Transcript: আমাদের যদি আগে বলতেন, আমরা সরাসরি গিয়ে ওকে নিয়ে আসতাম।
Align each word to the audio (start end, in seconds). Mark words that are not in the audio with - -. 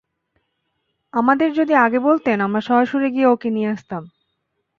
আমাদের 1.13 1.49
যদি 1.53 1.73
আগে 1.75 1.99
বলতেন, 1.99 2.37
আমরা 2.41 2.61
সরাসরি 2.61 3.07
গিয়ে 3.11 3.27
ওকে 3.27 3.49
নিয়ে 3.49 3.69
আসতাম। 3.69 4.03